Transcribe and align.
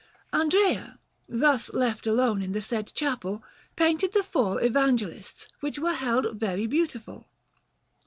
Panel_)] 0.33 0.39
Andrea, 0.41 0.99
thus 1.29 1.71
left 1.73 2.07
alone 2.07 2.41
in 2.41 2.53
the 2.53 2.59
said 2.61 2.91
chapel, 2.95 3.43
painted 3.75 4.13
the 4.13 4.23
four 4.23 4.59
Evangelists, 4.59 5.47
which 5.59 5.77
were 5.77 5.93
held 5.93 6.39
very 6.39 6.65
beautiful. 6.65 7.27